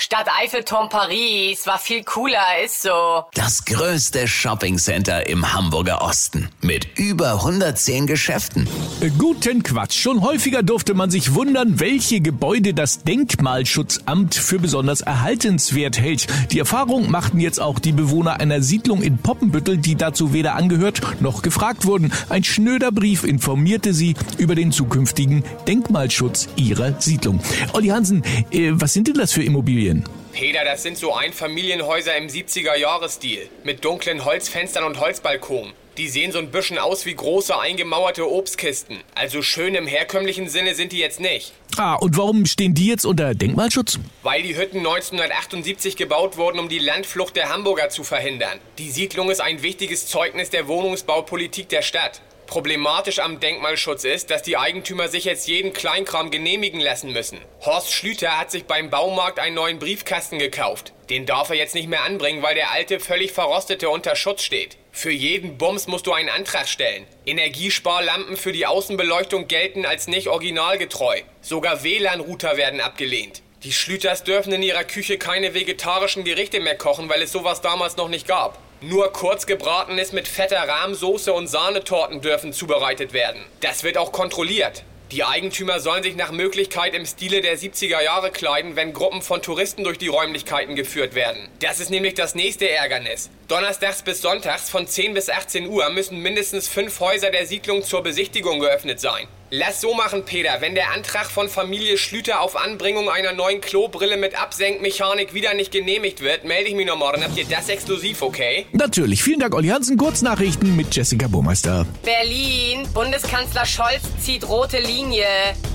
Stadt 0.00 0.28
Eiffelturm 0.42 0.88
Paris 0.88 1.66
war 1.66 1.78
viel 1.78 2.02
cooler, 2.04 2.40
ist 2.64 2.80
so. 2.80 3.24
Das 3.34 3.66
größte 3.66 4.26
Shoppingcenter 4.26 5.28
im 5.28 5.52
Hamburger 5.52 6.00
Osten 6.00 6.48
mit 6.62 6.98
über 6.98 7.34
110 7.34 8.06
Geschäften. 8.06 8.66
Äh, 9.02 9.10
Guten 9.18 9.62
Quatsch. 9.62 10.00
Schon 10.00 10.22
häufiger 10.22 10.62
durfte 10.62 10.94
man 10.94 11.10
sich 11.10 11.34
wundern, 11.34 11.80
welche 11.80 12.22
Gebäude 12.22 12.72
das 12.72 13.02
Denkmalschutzamt 13.02 14.34
für 14.34 14.58
besonders 14.58 15.02
erhaltenswert 15.02 16.00
hält. 16.00 16.28
Die 16.50 16.60
Erfahrung 16.60 17.10
machten 17.10 17.38
jetzt 17.38 17.60
auch 17.60 17.78
die 17.78 17.92
Bewohner 17.92 18.40
einer 18.40 18.62
Siedlung 18.62 19.02
in 19.02 19.18
Poppenbüttel, 19.18 19.76
die 19.76 19.96
dazu 19.96 20.32
weder 20.32 20.54
angehört 20.54 21.20
noch 21.20 21.42
gefragt 21.42 21.84
wurden. 21.84 22.10
Ein 22.30 22.44
schnöder 22.44 22.90
Brief 22.90 23.24
informierte 23.24 23.92
sie 23.92 24.14
über 24.38 24.54
den 24.54 24.72
zukünftigen 24.72 25.44
Denkmalschutz 25.68 26.48
ihrer 26.56 26.98
Siedlung. 27.02 27.40
Olli 27.74 27.88
Hansen, 27.88 28.24
äh, 28.50 28.70
was 28.72 28.94
sind 28.94 29.06
denn 29.06 29.14
das 29.16 29.32
für 29.32 29.42
Immobilien? 29.42 29.89
Peter, 30.32 30.64
das 30.64 30.82
sind 30.82 30.96
so 30.96 31.14
Einfamilienhäuser 31.14 32.16
im 32.16 32.28
70er-Jahres-Stil. 32.28 33.48
Mit 33.64 33.84
dunklen 33.84 34.24
Holzfenstern 34.24 34.84
und 34.84 35.00
Holzbalkonen. 35.00 35.72
Die 35.98 36.08
sehen 36.08 36.32
so 36.32 36.38
ein 36.38 36.50
bisschen 36.50 36.78
aus 36.78 37.04
wie 37.04 37.14
große 37.14 37.58
eingemauerte 37.58 38.30
Obstkisten. 38.30 38.98
Also 39.14 39.42
schön 39.42 39.74
im 39.74 39.86
herkömmlichen 39.86 40.48
Sinne 40.48 40.74
sind 40.74 40.92
die 40.92 40.98
jetzt 40.98 41.20
nicht. 41.20 41.52
Ah, 41.76 41.96
und 41.96 42.16
warum 42.16 42.46
stehen 42.46 42.74
die 42.74 42.86
jetzt 42.86 43.04
unter 43.04 43.34
Denkmalschutz? 43.34 43.98
Weil 44.22 44.42
die 44.42 44.56
Hütten 44.56 44.78
1978 44.78 45.96
gebaut 45.96 46.36
wurden, 46.36 46.58
um 46.58 46.68
die 46.68 46.78
Landflucht 46.78 47.36
der 47.36 47.48
Hamburger 47.48 47.90
zu 47.90 48.04
verhindern. 48.04 48.58
Die 48.78 48.90
Siedlung 48.90 49.30
ist 49.30 49.40
ein 49.40 49.62
wichtiges 49.62 50.06
Zeugnis 50.06 50.48
der 50.50 50.68
Wohnungsbaupolitik 50.68 51.68
der 51.68 51.82
Stadt. 51.82 52.22
Problematisch 52.50 53.20
am 53.20 53.38
Denkmalschutz 53.38 54.02
ist, 54.02 54.28
dass 54.30 54.42
die 54.42 54.56
Eigentümer 54.56 55.06
sich 55.06 55.24
jetzt 55.24 55.46
jeden 55.46 55.72
Kleinkram 55.72 56.32
genehmigen 56.32 56.80
lassen 56.80 57.12
müssen. 57.12 57.38
Horst 57.60 57.92
Schlüter 57.92 58.40
hat 58.40 58.50
sich 58.50 58.64
beim 58.64 58.90
Baumarkt 58.90 59.38
einen 59.38 59.54
neuen 59.54 59.78
Briefkasten 59.78 60.40
gekauft. 60.40 60.92
Den 61.10 61.26
darf 61.26 61.50
er 61.50 61.54
jetzt 61.54 61.76
nicht 61.76 61.88
mehr 61.88 62.02
anbringen, 62.02 62.42
weil 62.42 62.56
der 62.56 62.72
alte 62.72 62.98
völlig 62.98 63.30
verrostete 63.30 63.88
unter 63.88 64.16
Schutz 64.16 64.42
steht. 64.42 64.78
Für 64.90 65.12
jeden 65.12 65.58
Bums 65.58 65.86
musst 65.86 66.08
du 66.08 66.12
einen 66.12 66.28
Antrag 66.28 66.68
stellen. 66.68 67.06
Energiesparlampen 67.24 68.36
für 68.36 68.50
die 68.50 68.66
Außenbeleuchtung 68.66 69.46
gelten 69.46 69.86
als 69.86 70.08
nicht 70.08 70.26
originalgetreu. 70.26 71.20
Sogar 71.42 71.84
WLAN-Router 71.84 72.56
werden 72.56 72.80
abgelehnt. 72.80 73.42
Die 73.62 73.72
Schlüters 73.72 74.24
dürfen 74.24 74.52
in 74.52 74.64
ihrer 74.64 74.82
Küche 74.82 75.18
keine 75.18 75.54
vegetarischen 75.54 76.24
Gerichte 76.24 76.58
mehr 76.58 76.76
kochen, 76.76 77.08
weil 77.08 77.22
es 77.22 77.30
sowas 77.30 77.60
damals 77.60 77.96
noch 77.96 78.08
nicht 78.08 78.26
gab. 78.26 78.58
Nur 78.82 79.12
kurz 79.12 79.44
gebratenes 79.44 80.12
mit 80.12 80.26
fetter 80.26 80.66
Rahmsoße 80.66 81.34
und 81.34 81.48
Sahnetorten 81.48 82.22
dürfen 82.22 82.54
zubereitet 82.54 83.12
werden. 83.12 83.44
Das 83.60 83.84
wird 83.84 83.98
auch 83.98 84.10
kontrolliert. 84.10 84.84
Die 85.12 85.22
Eigentümer 85.22 85.80
sollen 85.80 86.02
sich 86.02 86.16
nach 86.16 86.30
Möglichkeit 86.30 86.94
im 86.94 87.04
Stile 87.04 87.42
der 87.42 87.58
70er 87.58 88.02
Jahre 88.02 88.30
kleiden, 88.30 88.76
wenn 88.76 88.94
Gruppen 88.94 89.20
von 89.20 89.42
Touristen 89.42 89.84
durch 89.84 89.98
die 89.98 90.08
Räumlichkeiten 90.08 90.76
geführt 90.76 91.14
werden. 91.14 91.48
Das 91.58 91.78
ist 91.78 91.90
nämlich 91.90 92.14
das 92.14 92.34
nächste 92.34 92.70
Ärgernis. 92.70 93.28
Donnerstags 93.48 94.02
bis 94.02 94.22
sonntags 94.22 94.70
von 94.70 94.86
10 94.86 95.12
bis 95.12 95.28
18 95.28 95.68
Uhr 95.68 95.90
müssen 95.90 96.16
mindestens 96.16 96.66
fünf 96.66 97.00
Häuser 97.00 97.30
der 97.30 97.44
Siedlung 97.44 97.82
zur 97.82 98.02
Besichtigung 98.02 98.60
geöffnet 98.60 98.98
sein. 98.98 99.28
Lass 99.52 99.80
so 99.80 99.94
machen, 99.94 100.24
Peter. 100.24 100.60
Wenn 100.60 100.76
der 100.76 100.92
Antrag 100.92 101.26
von 101.26 101.48
Familie 101.48 101.98
Schlüter 101.98 102.40
auf 102.40 102.54
Anbringung 102.54 103.10
einer 103.10 103.32
neuen 103.32 103.60
Klobrille 103.60 104.16
mit 104.16 104.40
Absenkmechanik 104.40 105.34
wieder 105.34 105.54
nicht 105.54 105.72
genehmigt 105.72 106.20
wird, 106.20 106.44
melde 106.44 106.68
ich 106.68 106.76
mich 106.76 106.86
noch 106.86 106.96
morgen. 106.96 107.24
Habt 107.24 107.36
ihr 107.36 107.44
das 107.44 107.68
exklusiv, 107.68 108.22
okay? 108.22 108.66
Natürlich. 108.70 109.24
Vielen 109.24 109.40
Dank, 109.40 109.52
Olli 109.56 109.66
Hansen. 109.66 109.96
Kurznachrichten 109.96 110.76
mit 110.76 110.94
Jessica 110.94 111.26
Burmeister. 111.26 111.84
Berlin. 112.04 112.86
Bundeskanzler 112.94 113.66
Scholz 113.66 114.02
zieht 114.20 114.48
rote 114.48 114.78
Linie. 114.78 115.26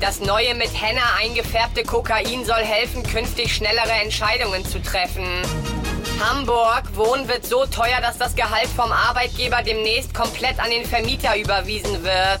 Das 0.00 0.18
neue 0.18 0.56
mit 0.56 0.70
Henna 0.74 1.02
eingefärbte 1.20 1.84
Kokain 1.84 2.44
soll 2.44 2.64
helfen, 2.64 3.04
künftig 3.04 3.54
schnellere 3.54 3.92
Entscheidungen 4.02 4.64
zu 4.64 4.82
treffen. 4.82 5.42
Hamburg. 6.18 6.82
Wohnen 6.96 7.28
wird 7.28 7.46
so 7.46 7.64
teuer, 7.66 8.00
dass 8.02 8.18
das 8.18 8.34
Gehalt 8.34 8.68
vom 8.74 8.90
Arbeitgeber 8.90 9.62
demnächst 9.62 10.12
komplett 10.12 10.58
an 10.58 10.70
den 10.70 10.84
Vermieter 10.84 11.38
überwiesen 11.38 12.02
wird. 12.02 12.40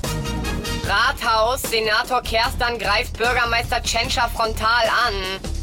Rathaus. 0.90 1.62
Senator 1.62 2.20
Kerstan 2.22 2.78
greift 2.78 3.16
Bürgermeister 3.16 3.80
Tschentscher 3.82 4.28
frontal 4.34 4.84
an. 5.06 5.14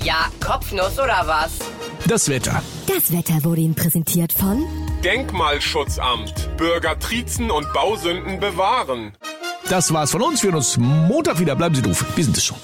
Ja, 0.03 0.27
Kopfnuss 0.39 0.97
oder 0.97 1.23
was? 1.25 1.59
Das 2.07 2.29
Wetter. 2.29 2.61
Das 2.87 3.11
Wetter 3.11 3.43
wurde 3.43 3.61
Ihnen 3.61 3.75
präsentiert 3.75 4.31
von 4.31 4.65
Denkmalschutzamt. 5.03 6.55
Bürger 6.55 6.97
triezen 6.97 7.51
und 7.51 7.71
Bausünden 7.73 8.39
bewahren. 8.39 9.11
Das 9.69 9.93
war's 9.93 10.11
von 10.11 10.21
uns. 10.21 10.43
Wir 10.43 10.51
hören 10.51 10.57
uns 10.57 10.77
Montag 10.77 11.39
wieder. 11.39 11.55
Bleiben 11.55 11.75
Sie 11.75 11.81
doof. 11.81 12.05
Wir 12.15 12.23
sind 12.23 12.37
es 12.37 12.45
schon. 12.45 12.57